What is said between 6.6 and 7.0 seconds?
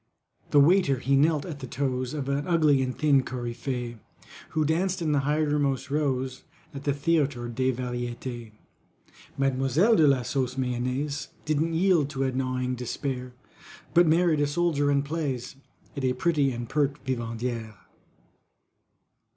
At the